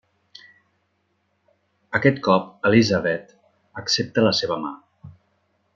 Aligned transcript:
Aquest 1.99 2.17
cop, 2.29 2.49
Elizabeth 2.71 3.37
accepta 3.83 4.29
la 4.31 4.37
seva 4.41 4.63
mà. 4.65 4.73